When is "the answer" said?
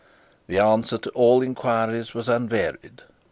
0.47-0.97